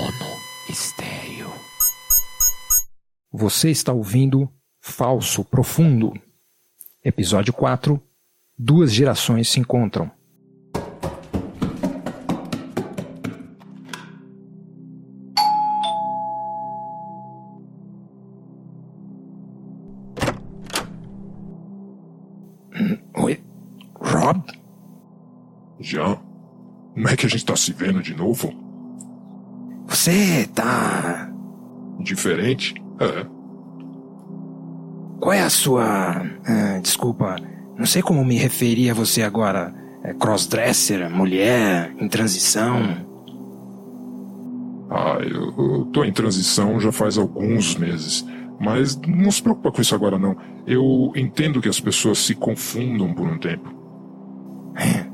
Mono 0.00 0.40
Estéreo. 0.66 1.52
Você 3.30 3.68
está 3.68 3.92
ouvindo 3.92 4.50
Falso 4.80 5.44
Profundo. 5.44 6.14
Episódio 7.04 7.52
4 7.52 8.02
Duas 8.56 8.90
gerações 8.94 9.50
se 9.50 9.60
encontram. 9.60 10.10
Oi, 23.22 23.44
Rob? 23.96 24.42
Já? 25.78 26.16
Como 26.94 27.06
é 27.06 27.14
que 27.14 27.26
a 27.26 27.28
gente 27.28 27.44
tá 27.44 27.54
se 27.54 27.74
vendo 27.74 28.02
de 28.02 28.14
novo? 28.14 28.69
Você 29.90 30.48
tá. 30.54 31.28
Diferente? 31.98 32.74
É. 33.00 33.26
Qual 35.20 35.32
é 35.32 35.42
a 35.42 35.50
sua. 35.50 35.84
ah, 36.46 36.78
desculpa, 36.80 37.36
não 37.76 37.84
sei 37.84 38.00
como 38.00 38.24
me 38.24 38.36
referir 38.36 38.90
a 38.90 38.94
você 38.94 39.22
agora. 39.22 39.74
É 40.02 40.14
crossdresser, 40.14 41.10
mulher, 41.10 41.92
em 41.98 42.08
transição. 42.08 43.06
Ah, 44.88 45.18
eu, 45.20 45.54
eu 45.58 45.84
tô 45.92 46.04
em 46.04 46.12
transição 46.12 46.80
já 46.80 46.90
faz 46.90 47.18
alguns 47.18 47.76
meses. 47.76 48.24
Mas 48.58 48.96
não 49.06 49.30
se 49.30 49.42
preocupa 49.42 49.72
com 49.72 49.82
isso 49.82 49.94
agora 49.94 50.18
não. 50.18 50.36
Eu 50.66 51.12
entendo 51.16 51.60
que 51.60 51.68
as 51.68 51.80
pessoas 51.80 52.18
se 52.18 52.34
confundam 52.34 53.12
por 53.12 53.26
um 53.26 53.38
tempo. 53.38 53.68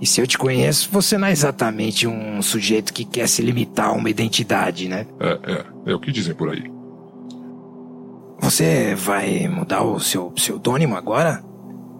E 0.00 0.06
se 0.06 0.20
eu 0.20 0.26
te 0.26 0.36
conheço, 0.36 0.88
você 0.92 1.16
não 1.16 1.26
é 1.28 1.32
exatamente 1.32 2.06
um 2.06 2.42
sujeito 2.42 2.92
que 2.92 3.04
quer 3.04 3.26
se 3.28 3.40
limitar 3.42 3.88
a 3.88 3.92
uma 3.92 4.10
identidade, 4.10 4.88
né? 4.88 5.06
É, 5.18 5.38
é, 5.52 5.64
é 5.92 5.94
o 5.94 6.00
que 6.00 6.12
dizem 6.12 6.34
por 6.34 6.50
aí. 6.50 6.70
Você 8.40 8.94
vai 8.94 9.48
mudar 9.48 9.82
o 9.82 9.98
seu 9.98 10.30
pseudônimo 10.30 10.94
agora? 10.94 11.42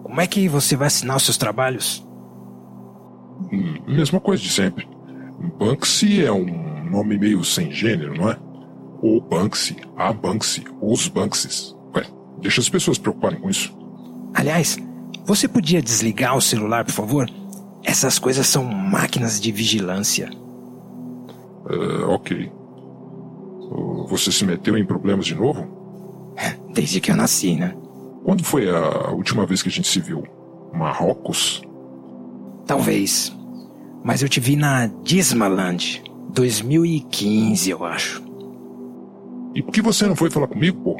Como 0.03 0.21
é 0.21 0.27
que 0.27 0.47
você 0.47 0.75
vai 0.75 0.87
assinar 0.87 1.17
os 1.17 1.23
seus 1.23 1.37
trabalhos? 1.37 2.05
Hum, 3.51 3.77
Mesma 3.87 4.19
coisa 4.19 4.41
de 4.41 4.49
sempre. 4.49 4.87
Banksy 5.57 6.23
é 6.23 6.31
um 6.31 6.89
nome 6.89 7.17
meio 7.17 7.43
sem 7.43 7.71
gênero, 7.71 8.15
não 8.15 8.29
é? 8.29 8.37
O 9.01 9.19
Banksy, 9.19 9.75
a 9.95 10.13
Banksy, 10.13 10.63
os 10.81 11.07
Banksys. 11.07 11.75
Ué, 11.95 12.03
deixa 12.39 12.61
as 12.61 12.69
pessoas 12.69 12.97
se 12.97 13.01
preocuparem 13.01 13.39
com 13.39 13.49
isso. 13.49 13.75
Aliás, 14.33 14.77
você 15.25 15.47
podia 15.47 15.81
desligar 15.81 16.35
o 16.37 16.41
celular, 16.41 16.85
por 16.85 16.93
favor? 16.93 17.29
Essas 17.87 18.19
coisas 18.19 18.45
são 18.45 18.65
máquinas 18.65 19.39
de 19.39 19.49
vigilância. 19.49 20.29
É, 21.69 22.03
ok. 22.03 22.51
Você 24.09 24.29
se 24.29 24.43
meteu 24.43 24.77
em 24.77 24.85
problemas 24.85 25.25
de 25.25 25.33
novo? 25.33 25.65
Desde 26.73 26.99
que 26.99 27.09
eu 27.09 27.15
nasci, 27.15 27.55
né? 27.55 27.73
Quando 28.25 28.43
foi 28.43 28.69
a 28.69 29.09
última 29.11 29.45
vez 29.45 29.63
que 29.63 29.69
a 29.69 29.71
gente 29.71 29.87
se 29.87 30.01
viu? 30.01 30.25
Marrocos? 30.73 31.63
Talvez. 32.65 33.33
Mas 34.03 34.21
eu 34.21 34.27
te 34.27 34.41
vi 34.41 34.57
na 34.57 34.87
Dismaland. 35.01 36.03
2015, 36.33 37.69
eu 37.69 37.85
acho. 37.85 38.21
E 39.55 39.63
por 39.63 39.71
que 39.71 39.81
você 39.81 40.05
não 40.05 40.15
foi 40.15 40.29
falar 40.29 40.47
comigo, 40.47 40.81
pô? 40.83 40.97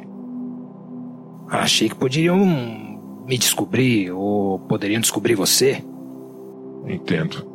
Achei 1.49 1.89
que 1.89 1.95
poderiam 1.95 2.37
me 3.27 3.37
descobrir 3.37 4.09
ou 4.11 4.57
poderiam 4.59 5.01
descobrir 5.01 5.35
você. 5.35 5.83
Entendo. 6.87 7.45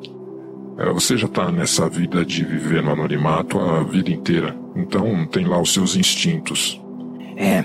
É, 0.79 0.93
Você 0.93 1.17
já 1.17 1.29
tá 1.29 1.51
nessa 1.51 1.89
vida 1.89 2.25
de 2.25 2.45
viver 2.45 2.83
no 2.83 2.93
anonimato 2.93 3.59
a 3.59 3.83
vida 3.83 4.11
inteira. 4.11 4.57
Então 4.75 5.27
tem 5.27 5.45
lá 5.45 5.61
os 5.61 5.73
seus 5.73 5.97
instintos. 5.97 6.81
É, 7.37 7.65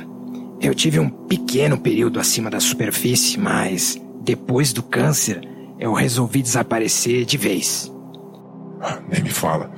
eu 0.62 0.74
tive 0.74 1.00
um 1.00 1.10
pequeno 1.10 1.78
período 1.78 2.20
acima 2.20 2.50
da 2.50 2.60
superfície, 2.60 3.40
mas 3.40 4.02
depois 4.22 4.74
do 4.74 4.84
câncer 4.84 5.42
eu 5.80 5.94
resolvi 5.94 6.42
desaparecer 6.42 7.26
de 7.26 7.38
vez. 7.38 7.94
Ah, 8.82 9.00
Nem 9.12 9.24
me 9.24 9.30
fala. 9.30 9.72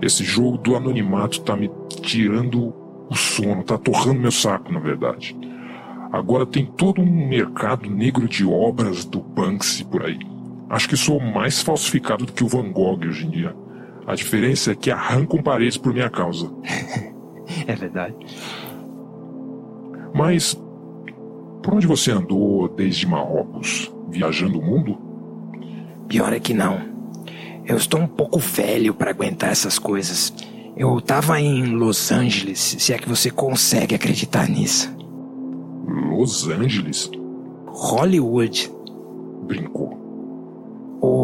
Esse 0.00 0.24
jogo 0.24 0.58
do 0.58 0.76
anonimato 0.76 1.40
tá 1.40 1.56
me 1.56 1.70
tirando 2.02 2.74
o 3.10 3.14
sono, 3.14 3.62
tá 3.62 3.78
torrando 3.78 4.20
meu 4.20 4.30
saco, 4.30 4.72
na 4.72 4.80
verdade. 4.80 5.36
Agora 6.12 6.46
tem 6.46 6.66
todo 6.66 7.00
um 7.00 7.28
mercado 7.28 7.88
negro 7.90 8.28
de 8.28 8.44
obras 8.44 9.04
do 9.04 9.20
Banksy 9.20 9.84
por 9.84 10.04
aí. 10.04 10.18
Acho 10.68 10.88
que 10.88 10.96
sou 10.96 11.20
mais 11.20 11.62
falsificado 11.62 12.26
do 12.26 12.32
que 12.32 12.42
o 12.42 12.48
Van 12.48 12.70
Gogh 12.70 12.98
hoje 13.06 13.26
em 13.26 13.30
dia. 13.30 13.54
A 14.06 14.14
diferença 14.14 14.72
é 14.72 14.74
que 14.74 14.90
arrancam 14.90 15.42
paredes 15.42 15.76
por 15.76 15.92
minha 15.92 16.10
causa. 16.10 16.50
É 17.64 17.76
verdade. 17.76 18.16
Mas 20.12 20.60
por 21.62 21.74
onde 21.74 21.86
você 21.86 22.10
andou 22.10 22.68
desde 22.68 23.06
Marrocos? 23.06 23.92
Viajando 24.08 24.58
o 24.58 24.62
mundo? 24.64 24.98
Pior 26.08 26.32
é 26.32 26.40
que 26.40 26.54
não. 26.54 26.80
Eu 27.64 27.76
estou 27.76 28.00
um 28.00 28.06
pouco 28.06 28.38
velho 28.38 28.94
para 28.94 29.10
aguentar 29.10 29.50
essas 29.50 29.78
coisas. 29.78 30.32
Eu 30.76 31.00
tava 31.00 31.40
em 31.40 31.66
Los 31.66 32.12
Angeles, 32.12 32.76
se 32.78 32.92
é 32.92 32.98
que 32.98 33.08
você 33.08 33.30
consegue 33.30 33.94
acreditar 33.94 34.48
nisso. 34.48 34.94
Los 35.86 36.48
Angeles? 36.48 37.10
Hollywood. 37.66 38.70
Brincou. 39.46 40.05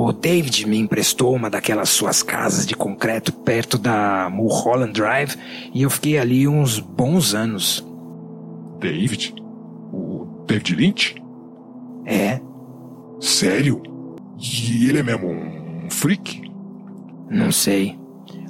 O 0.04 0.12
David 0.12 0.66
me 0.66 0.78
emprestou 0.78 1.34
uma 1.34 1.48
daquelas 1.48 1.88
suas 1.88 2.22
casas 2.22 2.66
de 2.66 2.74
concreto 2.74 3.32
perto 3.32 3.78
da 3.78 4.28
Mulholland 4.28 4.92
Drive 4.92 5.36
e 5.72 5.82
eu 5.82 5.90
fiquei 5.90 6.18
ali 6.18 6.48
uns 6.48 6.80
bons 6.80 7.34
anos. 7.34 7.86
David? 8.80 9.32
O 9.92 10.44
David 10.46 10.74
Lynch? 10.74 11.14
É, 12.04 12.40
Sério? 13.20 13.80
E 14.36 14.88
ele 14.88 14.98
é 14.98 15.02
mesmo 15.04 15.28
um 15.28 15.88
freak? 15.88 16.42
não 17.30 17.52
sei. 17.52 17.96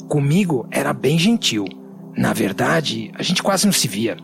Comigo 0.08 0.66
era 0.70 0.94
bem 0.94 1.18
gentil. 1.18 1.66
Na 2.16 2.32
verdade, 2.32 3.12
a 3.14 3.22
gente 3.22 3.42
quase 3.42 3.66
não 3.66 3.72
se 3.74 3.86
via. 3.86 4.16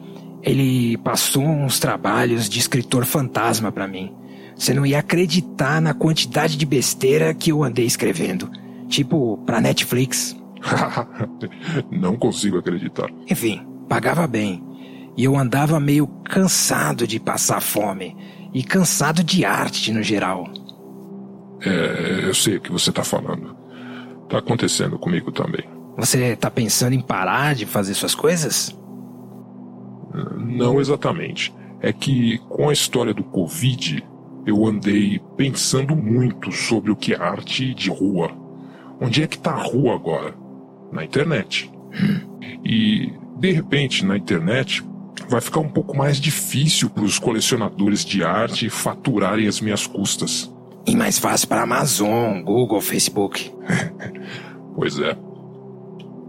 Ele 0.43 0.97
passou 0.99 1.45
uns 1.45 1.79
trabalhos 1.79 2.49
de 2.49 2.59
escritor 2.59 3.05
fantasma 3.05 3.71
pra 3.71 3.87
mim. 3.87 4.15
Você 4.59 4.75
não 4.75 4.85
ia 4.85 4.99
acreditar 4.99 5.81
na 5.81 5.95
quantidade 5.95 6.57
de 6.57 6.67
besteira 6.67 7.33
que 7.33 7.53
eu 7.53 7.63
andei 7.63 7.87
escrevendo. 7.87 8.51
Tipo, 8.89 9.39
pra 9.47 9.61
Netflix. 9.61 10.37
Não 11.93 12.17
consigo 12.17 12.59
acreditar. 12.59 13.09
Enfim, 13.31 13.65
pagava 13.89 14.27
bem. 14.27 14.61
E 15.17 15.23
eu 15.23 15.37
andava 15.37 15.79
meio 15.79 16.09
cansado 16.25 17.07
de 17.07 17.21
passar 17.21 17.61
fome. 17.61 18.17
E 18.53 18.65
cansado 18.65 19.23
de 19.23 19.45
arte 19.45 19.93
no 19.93 20.03
geral. 20.03 20.49
É, 21.61 22.25
eu 22.25 22.35
sei 22.35 22.57
o 22.57 22.61
que 22.61 22.73
você 22.73 22.91
tá 22.91 23.05
falando. 23.05 23.55
Tá 24.29 24.39
acontecendo 24.39 24.99
comigo 24.99 25.31
também. 25.31 25.65
Você 25.97 26.35
tá 26.35 26.51
pensando 26.51 26.95
em 26.95 27.01
parar 27.01 27.55
de 27.55 27.67
fazer 27.67 27.95
suas 27.95 28.15
coisas? 28.15 28.77
Não 30.37 30.81
exatamente. 30.81 31.55
É 31.81 31.93
que 31.93 32.39
com 32.49 32.69
a 32.69 32.73
história 32.73 33.15
do 33.15 33.23
Covid, 33.23 34.05
eu 34.49 34.67
andei 34.67 35.21
pensando 35.37 35.95
muito 35.95 36.51
sobre 36.51 36.91
o 36.91 36.97
que 36.97 37.13
é 37.13 37.21
arte 37.21 37.75
de 37.75 37.91
rua. 37.91 38.31
Onde 38.99 39.23
é 39.23 39.27
que 39.27 39.37
tá 39.37 39.51
a 39.51 39.63
rua 39.63 39.95
agora? 39.95 40.35
Na 40.91 41.05
internet. 41.05 41.71
E, 42.65 43.13
de 43.39 43.53
repente, 43.53 44.07
na 44.07 44.17
internet, 44.17 44.83
vai 45.29 45.43
ficar 45.43 45.61
um 45.61 45.69
pouco 45.69 45.95
mais 45.95 46.19
difícil 46.19 46.89
para 46.89 47.05
os 47.05 47.19
colecionadores 47.19 48.03
de 48.03 48.25
arte 48.25 48.71
faturarem 48.71 49.47
as 49.47 49.61
minhas 49.61 49.87
custas. 49.87 50.51
E 50.87 50.97
mais 50.97 51.19
fácil 51.19 51.47
para 51.47 51.63
Amazon, 51.63 52.43
Google, 52.43 52.81
Facebook. 52.81 53.53
Pois 54.75 54.97
é. 55.01 55.17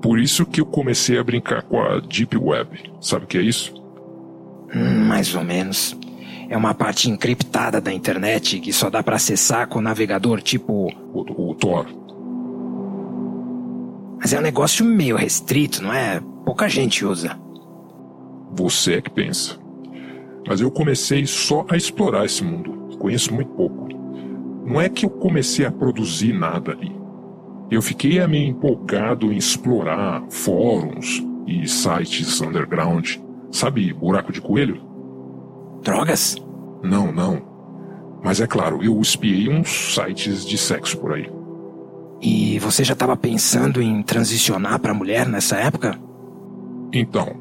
Por 0.02 0.18
isso 0.18 0.44
que 0.44 0.60
eu 0.60 0.66
comecei 0.66 1.20
a 1.20 1.24
brincar 1.24 1.62
com 1.62 1.80
a 1.80 2.00
Deep 2.00 2.36
Web. 2.36 2.92
Sabe 3.00 3.26
o 3.26 3.28
que 3.28 3.38
é 3.38 3.42
isso? 3.44 3.72
Hum, 4.74 5.06
mais 5.06 5.36
ou 5.36 5.44
menos. 5.44 5.96
É 6.50 6.58
uma 6.58 6.74
parte 6.74 7.10
encriptada 7.10 7.80
da 7.80 7.94
internet 7.94 8.60
que 8.60 8.74
só 8.74 8.90
dá 8.90 9.04
para 9.04 9.18
acessar 9.18 9.68
com 9.68 9.78
o 9.78 9.82
navegador 9.84 10.42
tipo. 10.42 10.92
O, 11.14 11.52
o 11.52 11.54
Tor. 11.54 11.86
Mas 14.20 14.34
é 14.34 14.40
um 14.40 14.42
negócio 14.42 14.84
meio 14.84 15.16
restrito, 15.16 15.84
não 15.84 15.94
é? 15.94 16.20
Pouca 16.44 16.68
gente 16.68 17.06
usa. 17.06 17.40
Você 18.52 18.96
é 18.96 19.02
que 19.02 19.12
pensa. 19.12 19.58
Mas 20.48 20.60
eu 20.60 20.72
comecei 20.72 21.28
só 21.28 21.66
a 21.70 21.78
explorar 21.78 22.26
esse 22.26 22.44
mundo. 22.44 22.98
Conheço 22.98 23.32
muito 23.34 23.52
pouco. 23.52 23.88
Não 24.66 24.82
é 24.82 24.90
que 24.90 25.06
eu 25.06 25.10
comecei 25.10 25.66
a 25.66 25.72
produzir 25.72 26.34
nada 26.34 26.72
ali. 26.72 26.92
Eu 27.70 27.82
fiquei 27.84 28.20
a 28.20 28.28
me 28.28 28.44
empolgado 28.48 29.32
em 29.32 29.38
explorar 29.38 30.24
fóruns 30.32 31.24
e 31.46 31.68
sites 31.68 32.42
underground. 32.42 33.18
Sabe, 33.52 33.94
buraco 33.94 34.32
de 34.32 34.42
coelho? 34.42 34.89
Drogas? 35.90 36.36
Não, 36.84 37.12
não. 37.12 37.42
Mas 38.24 38.40
é 38.40 38.46
claro, 38.46 38.84
eu 38.84 39.02
espiei 39.02 39.50
uns 39.50 39.96
sites 39.96 40.46
de 40.46 40.56
sexo 40.56 41.00
por 41.00 41.14
aí. 41.14 41.28
E 42.22 42.60
você 42.60 42.84
já 42.84 42.94
estava 42.94 43.18
pensando 43.18 43.82
em 43.82 44.04
transicionar 44.04 44.80
para 44.80 44.94
mulher 44.94 45.28
nessa 45.28 45.58
época? 45.58 46.00
Então, 46.94 47.36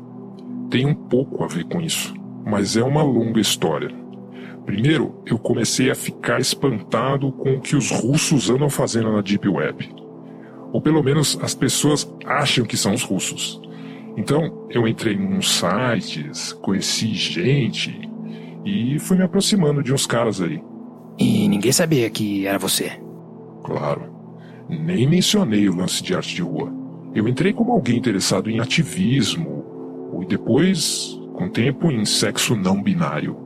tem 0.70 0.86
um 0.86 0.94
pouco 0.94 1.44
a 1.44 1.46
ver 1.46 1.64
com 1.64 1.78
isso, 1.78 2.14
mas 2.42 2.74
é 2.74 2.82
uma 2.82 3.02
longa 3.02 3.38
história. 3.38 3.94
Primeiro, 4.64 5.22
eu 5.26 5.38
comecei 5.38 5.90
a 5.90 5.94
ficar 5.94 6.40
espantado 6.40 7.30
com 7.32 7.52
o 7.52 7.60
que 7.60 7.76
os 7.76 7.90
russos 7.90 8.48
andam 8.48 8.70
fazendo 8.70 9.12
na 9.12 9.20
Deep 9.20 9.46
Web. 9.46 9.94
Ou 10.72 10.80
pelo 10.80 11.02
menos 11.02 11.38
as 11.42 11.54
pessoas 11.54 12.10
acham 12.24 12.64
que 12.64 12.78
são 12.78 12.94
os 12.94 13.02
russos. 13.02 13.60
Então, 14.16 14.66
eu 14.70 14.88
entrei 14.88 15.16
em 15.16 15.34
uns 15.34 15.50
sites, 15.50 16.54
conheci 16.54 17.08
gente 17.08 18.07
e 18.64 18.98
fui 18.98 19.16
me 19.16 19.24
aproximando 19.24 19.82
de 19.82 19.92
uns 19.92 20.06
caras 20.06 20.40
aí. 20.40 20.62
E 21.18 21.48
ninguém 21.48 21.72
sabia 21.72 22.08
que 22.10 22.46
era 22.46 22.58
você. 22.58 22.92
Claro. 23.64 24.02
Nem 24.68 25.08
mencionei 25.08 25.68
o 25.68 25.76
lance 25.76 26.02
de 26.02 26.14
arte 26.14 26.34
de 26.34 26.42
rua. 26.42 26.72
Eu 27.14 27.26
entrei 27.26 27.52
como 27.52 27.72
alguém 27.72 27.96
interessado 27.96 28.50
em 28.50 28.60
ativismo, 28.60 29.64
e 30.20 30.26
depois, 30.26 31.18
com 31.34 31.46
o 31.46 31.50
tempo, 31.50 31.90
em 31.90 32.04
sexo 32.04 32.54
não 32.54 32.82
binário. 32.82 33.36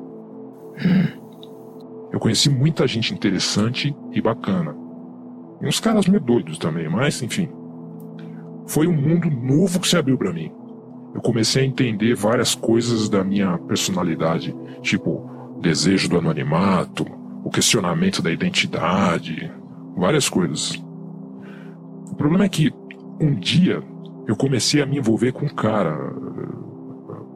Eu 2.12 2.18
conheci 2.18 2.50
muita 2.50 2.86
gente 2.86 3.14
interessante 3.14 3.96
e 4.12 4.20
bacana. 4.20 4.76
E 5.60 5.66
uns 5.66 5.80
caras 5.80 6.06
meio 6.06 6.22
doidos 6.22 6.58
também, 6.58 6.88
mas 6.88 7.22
enfim. 7.22 7.48
Foi 8.66 8.86
um 8.86 8.92
mundo 8.92 9.30
novo 9.30 9.80
que 9.80 9.88
se 9.88 9.96
abriu 9.96 10.18
para 10.18 10.32
mim. 10.32 10.52
Eu 11.14 11.20
comecei 11.20 11.62
a 11.62 11.66
entender 11.66 12.14
várias 12.14 12.54
coisas 12.54 13.08
da 13.08 13.22
minha 13.22 13.58
personalidade, 13.58 14.54
tipo 14.80 15.30
desejo 15.60 16.08
do 16.08 16.18
anonimato, 16.18 17.06
o 17.44 17.50
questionamento 17.50 18.20
da 18.20 18.30
identidade, 18.30 19.50
várias 19.96 20.28
coisas. 20.28 20.82
O 22.10 22.14
problema 22.14 22.44
é 22.44 22.48
que 22.48 22.72
um 23.20 23.34
dia 23.34 23.82
eu 24.26 24.36
comecei 24.36 24.82
a 24.82 24.86
me 24.86 24.98
envolver 24.98 25.32
com 25.32 25.46
um 25.46 25.48
cara, 25.48 25.96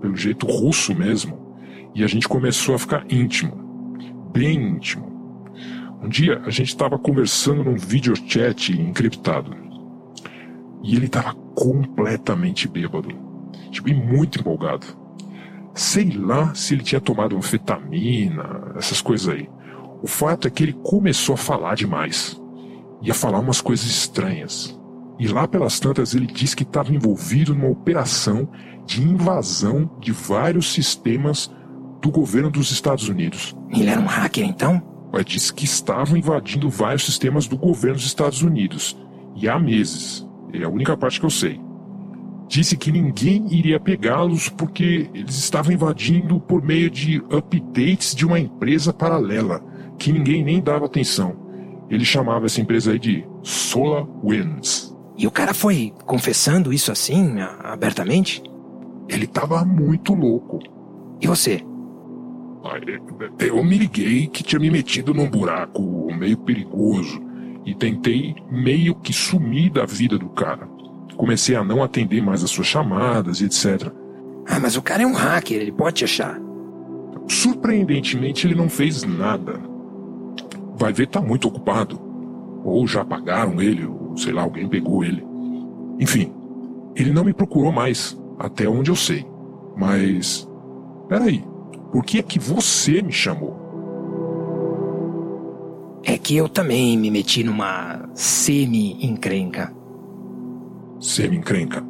pelo 0.00 0.17
jeito 0.17 0.46
russo 0.46 0.94
mesmo, 0.94 1.56
e 1.94 2.05
a 2.05 2.06
gente 2.06 2.28
começou 2.28 2.75
a 2.75 2.78
ficar 2.78 3.05
íntimo, 3.08 3.52
bem 4.32 4.75
íntimo. 4.75 5.06
Um 6.02 6.08
dia 6.08 6.40
a 6.44 6.50
gente 6.50 6.69
estava 6.69 6.99
conversando 6.99 7.64
num 7.64 7.76
videochat 7.76 8.73
encriptado. 8.73 9.56
E 10.82 10.94
ele 10.94 11.06
estava 11.06 11.34
completamente 11.55 12.69
bêbado. 12.69 13.25
Tipo, 13.71 13.89
e 13.89 13.95
muito 13.95 14.41
empolgado. 14.41 14.87
Sei 15.75 16.11
lá 16.11 16.55
se 16.55 16.75
ele 16.75 16.83
tinha 16.83 17.01
tomado 17.01 17.37
anfetamina, 17.37 18.73
essas 18.77 19.01
coisas 19.01 19.29
aí. 19.29 19.49
O 20.03 20.07
fato 20.07 20.49
é 20.49 20.51
que 20.51 20.63
ele 20.63 20.73
começou 20.73 21.35
a 21.35 21.39
falar 21.39 21.75
demais. 21.75 22.41
Ia 23.03 23.15
falar 23.15 23.39
umas 23.39 23.61
coisas 23.61 23.87
estranhas. 23.87 24.79
E 25.19 25.27
lá 25.29 25.49
pelas 25.49 25.81
tantas 25.81 26.15
ele 26.15 26.27
disse 26.27 26.57
que 26.57 26.63
estava 26.63 26.95
envolvido 26.95 27.55
numa 27.55 27.71
operação 27.71 28.49
de 28.85 29.03
invasão 29.03 29.91
de 30.01 30.12
vários 30.12 30.73
sistemas 30.73 31.51
do 32.01 32.11
governo 32.11 32.51
dos 32.51 32.71
Estados 32.71 33.09
Unidos. 33.09 33.57
Ele 33.71 33.89
era 33.91 34.01
um 34.01 34.07
hacker 34.07 34.45
então? 34.45 34.81
Mas 35.12 35.25
disse 35.25 35.53
que 35.53 35.65
estava 35.65 36.19
invadindo 36.19 36.69
vários 36.69 37.05
sistemas 37.05 37.47
do 37.47 37.57
governo 37.57 37.97
dos 37.97 38.07
Estados 38.07 38.43
Unidos. 38.43 38.97
E 39.35 39.49
há 39.49 39.59
meses. 39.59 40.27
É 40.53 40.62
a 40.62 40.69
única 40.69 40.97
parte 40.97 41.19
que 41.19 41.27
eu 41.27 41.31
sei. 41.31 41.61
Disse 42.49 42.77
que 42.77 42.93
ninguém 42.93 43.47
iria 43.51 43.81
pegá-los 43.81 44.49
porque 44.49 45.11
eles 45.13 45.37
estavam 45.37 45.73
invadindo 45.73 46.39
por 46.41 46.63
meio 46.63 46.89
de 46.89 47.19
updates 47.31 48.15
de 48.15 48.25
uma 48.25 48.39
empresa 48.39 48.93
paralela, 48.93 49.63
que 49.99 50.13
ninguém 50.13 50.45
nem 50.45 50.61
dava 50.61 50.87
atenção. 50.87 51.35
Ele 51.91 52.05
chamava 52.05 52.47
essa 52.47 52.61
empresa 52.61 52.93
aí 52.93 52.99
de 52.99 53.27
SolarWinds. 53.43 54.95
E 55.19 55.27
o 55.27 55.31
cara 55.31 55.55
foi 55.55 55.93
confessando 56.05 56.73
isso 56.73 56.93
assim, 56.93 57.41
abertamente? 57.63 58.43
Ele 59.09 59.27
tava 59.27 59.65
muito 59.65 60.15
louco. 60.15 60.59
E 61.21 61.27
você? 61.27 61.63
Eu 63.39 63.63
me 63.65 63.79
liguei 63.79 64.27
que 64.27 64.43
tinha 64.43 64.59
me 64.59 64.71
metido 64.71 65.15
num 65.15 65.31
buraco 65.31 66.13
meio 66.15 66.37
perigoso 66.39 67.23
e 67.65 67.75
tentei 67.75 68.35
meio 68.51 68.95
que 68.95 69.13
sumir 69.13 69.71
da 69.71 69.87
vida 69.87 70.19
do 70.19 70.29
cara. 70.29 70.69
Comecei 71.17 71.57
a 71.57 71.65
não 71.65 71.83
atender 71.83 72.23
mais 72.23 72.45
as 72.45 72.51
suas 72.51 72.67
chamadas 72.67 73.41
e 73.41 73.47
etc. 73.47 73.91
Ah, 74.47 74.61
mas 74.61 74.77
o 74.77 74.83
cara 74.83 75.03
é 75.03 75.07
um 75.07 75.15
hacker, 75.15 75.61
ele 75.61 75.73
pode 75.73 75.97
te 75.97 76.05
achar. 76.05 76.41
Surpreendentemente, 77.29 78.47
ele 78.47 78.55
não 78.55 78.69
fez 78.69 79.03
nada. 79.03 79.61
Vai 80.77 80.93
ver, 80.93 81.09
tá 81.09 81.21
muito 81.21 81.49
ocupado. 81.49 82.01
Ou 82.65 82.87
já 82.87 83.03
apagaram 83.03 83.61
ele, 83.61 83.87
ou 83.87 84.17
sei 84.17 84.33
lá, 84.33 84.43
alguém 84.43 84.69
pegou 84.69 85.05
ele. 85.05 85.25
Enfim, 85.99 86.33
ele 86.95 87.13
não 87.13 87.25
me 87.25 87.33
procurou 87.33 87.73
mais, 87.73 88.17
até 88.39 88.69
onde 88.69 88.91
eu 88.91 88.97
sei. 88.97 89.27
Mas. 89.77 90.49
Peraí, 91.09 91.45
por 91.93 92.05
que 92.05 92.19
é 92.19 92.23
que 92.23 92.39
você 92.39 93.03
me 93.03 93.12
chamou? 93.12 93.67
É 96.05 96.17
que 96.17 96.37
eu 96.37 96.49
também 96.49 96.97
me 96.97 97.11
meti 97.11 97.43
numa 97.43 98.09
semi-encrenca. 98.15 99.75
Semi-encrenca? 101.01 101.85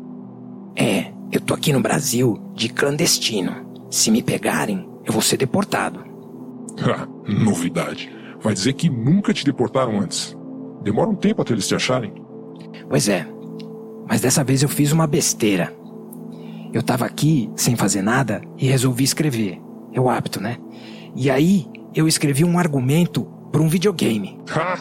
É, 0.75 1.12
eu 1.32 1.41
tô 1.41 1.55
aqui 1.55 1.73
no 1.73 1.81
Brasil 1.81 2.38
de 2.55 2.69
clandestino. 2.69 3.67
Se 3.91 4.11
me 4.11 4.23
pegarem, 4.23 4.88
eu 5.05 5.12
vou 5.12 5.23
ser 5.23 5.37
deportado. 5.37 6.05
Ah, 6.79 7.08
novidade. 7.26 8.14
Vai 8.38 8.53
dizer 8.53 8.75
que 8.75 8.91
nunca 8.91 9.32
te 9.32 9.47
deportaram 9.47 9.99
antes. 9.99 10.37
Demora 10.82 11.08
um 11.08 11.14
tempo 11.14 11.41
até 11.41 11.55
eles 11.55 11.67
te 11.67 11.75
acharem. 11.75 12.12
Pois 12.87 13.08
é, 13.08 13.26
mas 14.06 14.20
dessa 14.20 14.44
vez 14.44 14.62
eu 14.62 14.69
fiz 14.69 14.93
uma 14.93 15.06
besteira. 15.06 15.73
Eu 16.75 16.82
tava 16.82 17.06
aqui 17.06 17.50
sem 17.56 17.75
fazer 17.76 18.03
nada 18.03 18.43
e 18.58 18.67
resolvi 18.67 19.05
escrever. 19.05 19.58
É 19.91 19.99
o 19.99 20.11
hábito, 20.11 20.38
né? 20.38 20.58
E 21.14 21.31
aí 21.31 21.67
eu 21.94 22.06
escrevi 22.06 22.44
um 22.44 22.58
argumento 22.58 23.25
para 23.50 23.62
um 23.62 23.69
videogame. 23.69 24.38
Ha! 24.50 24.79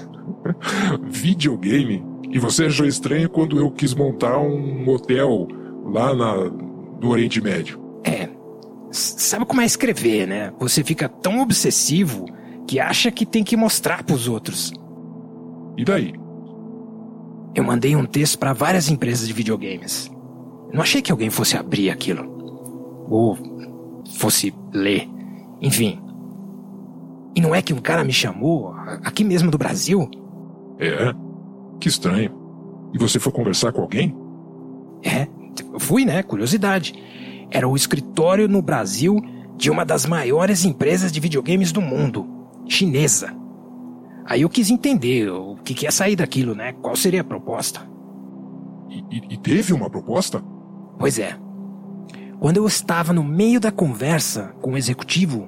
videogame? 1.07 2.03
E 2.35 2.37
você 2.37 2.65
achou 2.65 2.85
estranho 2.85 3.29
quando 3.29 3.57
eu 3.57 3.71
quis 3.71 3.93
montar 3.93 4.37
um 4.37 4.89
hotel 4.89 5.47
lá 5.85 6.13
na, 6.13 6.35
no 6.35 7.07
Oriente 7.07 7.39
Médio? 7.39 7.79
É. 8.03 8.27
Sabe 8.91 9.45
como 9.45 9.61
é 9.61 9.65
escrever, 9.65 10.27
né? 10.27 10.51
Você 10.59 10.83
fica 10.83 11.07
tão 11.07 11.39
obsessivo 11.39 12.25
que 12.67 12.77
acha 12.77 13.09
que 13.09 13.25
tem 13.25 13.41
que 13.41 13.55
mostrar 13.55 14.03
pros 14.03 14.27
outros. 14.27 14.73
E 15.77 15.85
daí? 15.85 16.13
Eu 17.55 17.63
mandei 17.63 17.95
um 17.95 18.05
texto 18.05 18.37
para 18.37 18.51
várias 18.51 18.89
empresas 18.89 19.25
de 19.25 19.33
videogames. 19.33 20.11
Não 20.73 20.81
achei 20.81 21.01
que 21.01 21.13
alguém 21.13 21.29
fosse 21.29 21.55
abrir 21.55 21.89
aquilo. 21.89 23.05
Ou 23.09 23.37
fosse 24.17 24.53
ler. 24.73 25.07
Enfim. 25.61 26.01
E 27.33 27.39
não 27.39 27.55
é 27.55 27.61
que 27.61 27.73
um 27.73 27.79
cara 27.79 28.03
me 28.03 28.11
chamou, 28.11 28.73
aqui 29.05 29.23
mesmo 29.23 29.49
do 29.49 29.57
Brasil? 29.57 30.11
É? 30.77 31.15
Que 31.79 31.87
estranho. 31.87 32.31
E 32.93 32.97
você 32.97 33.19
foi 33.19 33.31
conversar 33.31 33.71
com 33.71 33.81
alguém? 33.81 34.15
É, 35.03 35.27
fui, 35.77 36.05
né? 36.05 36.23
Curiosidade. 36.23 36.93
Era 37.51 37.67
o 37.67 37.75
escritório 37.75 38.47
no 38.47 38.61
Brasil 38.61 39.17
de 39.57 39.69
uma 39.69 39.85
das 39.85 40.05
maiores 40.05 40.65
empresas 40.65 41.11
de 41.11 41.19
videogames 41.19 41.71
do 41.71 41.81
mundo, 41.81 42.27
chinesa. 42.67 43.35
Aí 44.25 44.41
eu 44.41 44.49
quis 44.49 44.69
entender 44.69 45.29
o 45.29 45.55
que, 45.63 45.73
que 45.73 45.85
ia 45.85 45.91
sair 45.91 46.15
daquilo, 46.15 46.55
né? 46.55 46.73
Qual 46.73 46.95
seria 46.95 47.21
a 47.21 47.23
proposta? 47.23 47.87
E, 48.89 49.03
e, 49.11 49.33
e 49.33 49.37
teve 49.37 49.73
uma 49.73 49.89
proposta? 49.89 50.43
Pois 50.97 51.19
é. 51.19 51.37
Quando 52.39 52.57
eu 52.57 52.65
estava 52.65 53.13
no 53.13 53.23
meio 53.23 53.59
da 53.59 53.71
conversa 53.71 54.53
com 54.61 54.73
o 54.73 54.77
executivo, 54.77 55.47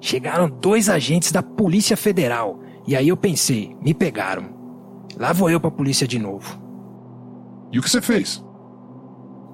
chegaram 0.00 0.48
dois 0.48 0.88
agentes 0.88 1.32
da 1.32 1.42
Polícia 1.42 1.96
Federal. 1.96 2.60
E 2.86 2.94
aí 2.94 3.08
eu 3.08 3.16
pensei, 3.16 3.74
me 3.80 3.94
pegaram. 3.94 4.63
Lá 5.18 5.32
vou 5.32 5.50
eu 5.50 5.60
pra 5.60 5.70
polícia 5.70 6.06
de 6.06 6.18
novo. 6.18 6.58
E 7.72 7.78
o 7.78 7.82
que 7.82 7.90
você 7.90 8.00
fez? 8.00 8.44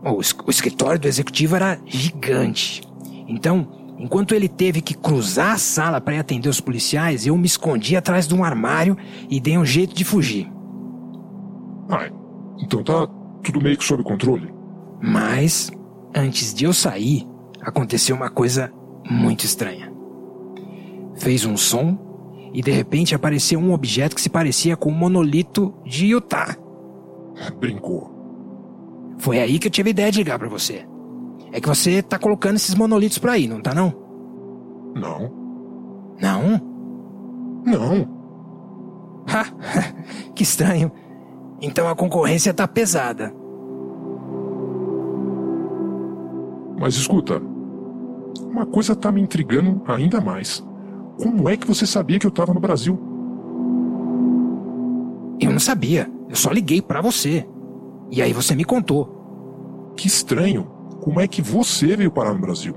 O, 0.02 0.18
o 0.46 0.50
escritório 0.50 0.98
do 0.98 1.08
executivo 1.08 1.56
era 1.56 1.78
gigante. 1.86 2.82
Então, 3.28 3.94
enquanto 3.98 4.34
ele 4.34 4.48
teve 4.48 4.80
que 4.80 4.94
cruzar 4.94 5.52
a 5.52 5.58
sala 5.58 6.00
para 6.00 6.18
atender 6.18 6.48
os 6.48 6.60
policiais, 6.60 7.26
eu 7.26 7.36
me 7.36 7.46
escondi 7.46 7.96
atrás 7.96 8.26
de 8.26 8.34
um 8.34 8.42
armário 8.42 8.96
e 9.28 9.40
dei 9.40 9.58
um 9.58 9.64
jeito 9.64 9.94
de 9.94 10.04
fugir. 10.04 10.50
Ah, 11.88 12.10
então 12.58 12.82
tá 12.82 13.06
tudo 13.42 13.60
meio 13.60 13.76
que 13.76 13.84
sob 13.84 14.02
controle. 14.02 14.52
Mas, 15.02 15.70
antes 16.14 16.52
de 16.54 16.64
eu 16.64 16.72
sair, 16.72 17.26
aconteceu 17.60 18.14
uma 18.16 18.30
coisa 18.30 18.72
muito 19.08 19.44
estranha. 19.44 19.92
Fez 21.16 21.44
um 21.44 21.56
som 21.56 22.09
e 22.52 22.62
de 22.62 22.70
repente 22.70 23.14
apareceu 23.14 23.58
um 23.58 23.72
objeto 23.72 24.14
que 24.14 24.22
se 24.22 24.28
parecia 24.28 24.76
com 24.76 24.90
um 24.90 24.94
monolito 24.94 25.74
de 25.84 26.06
Utah. 26.06 26.56
Brincou. 27.58 28.10
Foi 29.18 29.38
aí 29.38 29.58
que 29.58 29.68
eu 29.68 29.70
tive 29.70 29.90
a 29.90 29.92
ideia 29.92 30.10
de 30.10 30.18
ligar 30.18 30.38
para 30.38 30.48
você. 30.48 30.86
É 31.52 31.60
que 31.60 31.68
você 31.68 32.02
tá 32.02 32.18
colocando 32.18 32.56
esses 32.56 32.74
monolitos 32.74 33.18
por 33.18 33.30
aí, 33.30 33.46
não 33.46 33.60
tá 33.60 33.74
não? 33.74 33.94
Não. 34.94 35.32
Não? 36.20 36.60
Não. 37.64 38.20
Ha, 39.28 39.44
que 40.34 40.42
estranho. 40.42 40.90
Então 41.60 41.88
a 41.88 41.94
concorrência 41.94 42.54
tá 42.54 42.66
pesada. 42.66 43.32
Mas 46.78 46.94
escuta, 46.94 47.42
uma 48.46 48.64
coisa 48.64 48.96
tá 48.96 49.12
me 49.12 49.20
intrigando 49.20 49.82
ainda 49.86 50.20
mais. 50.20 50.64
Como 51.20 51.48
é 51.48 51.56
que 51.56 51.66
você 51.66 51.86
sabia 51.86 52.18
que 52.18 52.26
eu 52.26 52.30
tava 52.30 52.54
no 52.54 52.60
Brasil? 52.60 52.98
Eu 55.38 55.52
não 55.52 55.60
sabia. 55.60 56.10
Eu 56.28 56.36
só 56.36 56.50
liguei 56.50 56.80
para 56.80 57.02
você. 57.02 57.46
E 58.10 58.22
aí 58.22 58.32
você 58.32 58.54
me 58.54 58.64
contou. 58.64 59.92
Que 59.96 60.06
estranho. 60.06 60.64
Como 61.02 61.20
é 61.20 61.28
que 61.28 61.42
você 61.42 61.94
veio 61.94 62.10
parar 62.10 62.32
no 62.32 62.40
Brasil? 62.40 62.74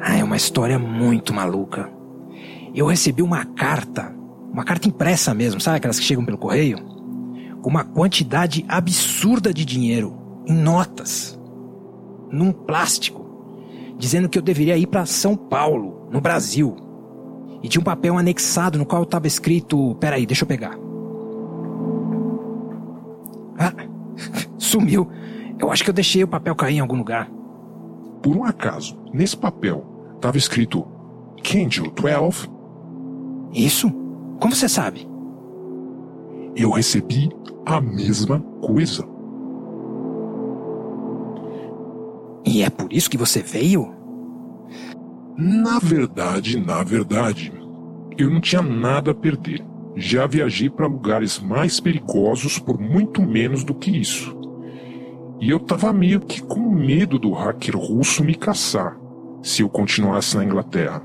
Ah, 0.00 0.16
é 0.16 0.22
uma 0.22 0.36
história 0.36 0.78
muito 0.78 1.34
maluca. 1.34 1.90
Eu 2.74 2.86
recebi 2.86 3.22
uma 3.22 3.44
carta, 3.44 4.14
uma 4.52 4.64
carta 4.64 4.86
impressa 4.86 5.34
mesmo, 5.34 5.60
sabe 5.60 5.78
aquelas 5.78 5.98
que 5.98 6.04
chegam 6.04 6.24
pelo 6.24 6.38
correio? 6.38 6.78
Com 7.62 7.70
uma 7.70 7.84
quantidade 7.84 8.64
absurda 8.68 9.52
de 9.52 9.64
dinheiro, 9.64 10.16
em 10.46 10.54
notas, 10.54 11.40
num 12.30 12.52
plástico, 12.52 13.24
dizendo 13.96 14.28
que 14.28 14.38
eu 14.38 14.42
deveria 14.42 14.76
ir 14.76 14.86
para 14.86 15.06
São 15.06 15.34
Paulo, 15.34 16.08
no 16.10 16.20
Brasil. 16.20 16.85
E 17.66 17.68
tinha 17.68 17.80
um 17.80 17.84
papel 17.84 18.16
anexado 18.16 18.78
no 18.78 18.86
qual 18.86 19.02
estava 19.02 19.26
escrito: 19.26 19.96
peraí, 19.96 20.24
deixa 20.24 20.44
eu 20.44 20.46
pegar. 20.46 20.78
Ah, 23.58 23.72
sumiu. 24.56 25.10
Eu 25.58 25.72
acho 25.72 25.82
que 25.82 25.90
eu 25.90 25.94
deixei 25.94 26.22
o 26.22 26.28
papel 26.28 26.54
cair 26.54 26.76
em 26.76 26.80
algum 26.80 26.96
lugar. 26.96 27.28
Por 28.22 28.36
um 28.36 28.44
acaso, 28.44 28.96
nesse 29.12 29.36
papel 29.36 29.84
estava 30.14 30.38
escrito 30.38 30.86
Kenjo 31.42 31.90
12? 31.90 32.48
Isso? 33.52 33.90
Como 34.38 34.54
você 34.54 34.68
sabe? 34.68 35.08
Eu 36.54 36.70
recebi 36.70 37.30
a 37.64 37.80
mesma 37.80 38.38
coisa. 38.60 39.04
E 42.44 42.62
é 42.62 42.70
por 42.70 42.92
isso 42.92 43.10
que 43.10 43.18
você 43.18 43.42
veio? 43.42 43.92
Na 45.36 45.80
verdade, 45.80 46.60
na 46.60 46.82
verdade, 46.84 47.55
eu 48.18 48.30
não 48.30 48.40
tinha 48.40 48.62
nada 48.62 49.10
a 49.10 49.14
perder. 49.14 49.64
Já 49.94 50.26
viajei 50.26 50.68
para 50.68 50.86
lugares 50.86 51.38
mais 51.38 51.80
perigosos 51.80 52.58
por 52.58 52.78
muito 52.78 53.22
menos 53.22 53.64
do 53.64 53.74
que 53.74 53.90
isso. 53.90 54.36
E 55.40 55.50
eu 55.50 55.60
tava 55.60 55.92
meio 55.92 56.20
que 56.20 56.42
com 56.42 56.60
medo 56.70 57.18
do 57.18 57.32
hacker 57.32 57.76
russo 57.76 58.24
me 58.24 58.34
caçar 58.34 58.98
se 59.42 59.62
eu 59.62 59.68
continuasse 59.68 60.36
na 60.36 60.44
Inglaterra. 60.44 61.02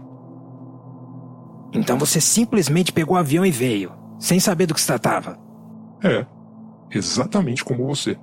Então 1.73 1.97
você 1.97 2.19
simplesmente 2.19 2.91
pegou 2.91 3.15
o 3.15 3.19
avião 3.19 3.45
e 3.45 3.51
veio, 3.51 3.91
sem 4.19 4.39
saber 4.39 4.65
do 4.65 4.73
que 4.73 4.81
se 4.81 4.87
tratava. 4.87 5.37
É, 6.03 6.25
exatamente 6.89 7.63
como 7.63 7.85
você. 7.85 8.17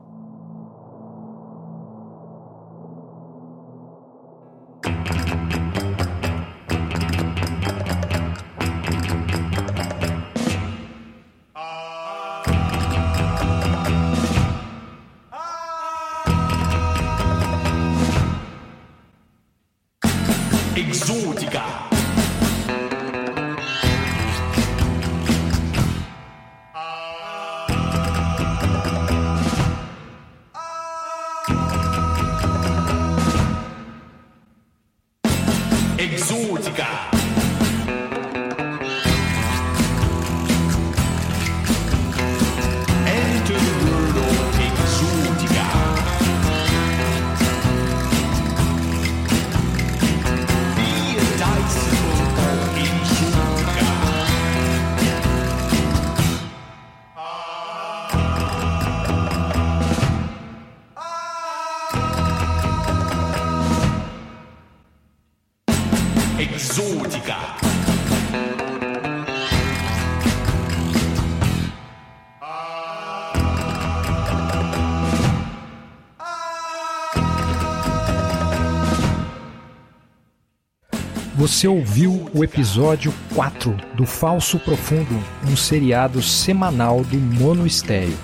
Você 81.49 81.67
ouviu 81.67 82.31
o 82.35 82.45
episódio 82.45 83.13
4 83.35 83.75
do 83.95 84.05
Falso 84.05 84.59
Profundo, 84.59 85.19
um 85.51 85.57
seriado 85.57 86.23
semanal 86.23 87.03
do 87.03 87.17
Mono 87.17 87.67
Estéreo. 87.67 88.17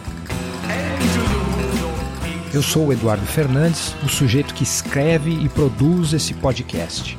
Eu 2.52 2.62
sou 2.62 2.88
o 2.88 2.92
Eduardo 2.92 3.24
Fernandes, 3.24 3.96
o 4.04 4.10
sujeito 4.10 4.52
que 4.52 4.62
escreve 4.62 5.30
e 5.42 5.48
produz 5.48 6.12
esse 6.12 6.34
podcast. 6.34 7.16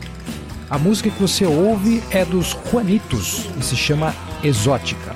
A 0.69 0.77
música 0.77 1.09
que 1.09 1.19
você 1.19 1.43
ouve 1.43 2.03
é 2.12 2.24
dos 2.24 2.55
Juanitos 2.69 3.50
e 3.59 3.63
se 3.63 3.75
chama 3.75 4.13
Exótica. 4.43 5.15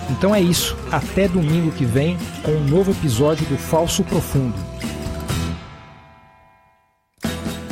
Então 0.09 0.33
é 0.33 0.41
isso. 0.41 0.75
Até 0.91 1.27
domingo 1.27 1.71
que 1.71 1.85
vem 1.85 2.17
com 2.43 2.51
um 2.51 2.63
novo 2.63 2.91
episódio 2.91 3.45
do 3.47 3.57
Falso 3.57 4.03
Profundo. 4.03 4.55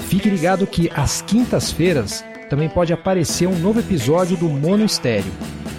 Fique 0.08 0.30
ligado 0.30 0.68
que 0.68 0.90
às 0.94 1.22
quintas-feiras 1.22 2.24
também 2.50 2.70
pode 2.70 2.94
aparecer 2.94 3.48
um 3.48 3.58
novo 3.58 3.80
episódio 3.80 4.38
do 4.38 4.48
Mono 4.48 4.86
Estéreo. 4.86 5.32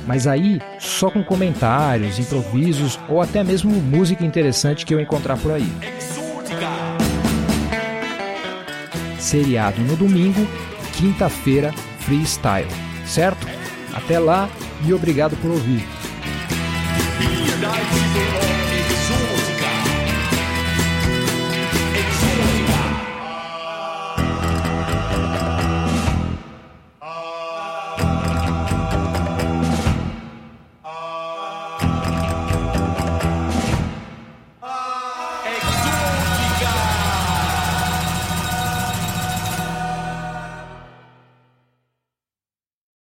Mas 0.06 0.26
aí 0.26 0.60
só 0.78 1.10
com 1.10 1.22
comentários, 1.22 2.18
improvisos 2.18 2.98
ou 3.08 3.20
até 3.20 3.42
mesmo 3.42 3.70
música 3.70 4.24
interessante 4.24 4.86
que 4.86 4.94
eu 4.94 5.00
encontrar 5.00 5.36
por 5.36 5.52
aí. 5.52 5.70
Seriado 9.18 9.80
no 9.82 9.96
domingo, 9.96 10.46
quinta-feira, 10.96 11.72
freestyle. 12.00 12.68
Certo? 13.04 13.46
Até 13.92 14.18
lá 14.18 14.48
e 14.86 14.92
obrigado 14.92 15.36
por 15.36 15.50
ouvir. 15.50 15.95
A 17.56 17.58
dice 17.58 18.50
of 18.50 18.55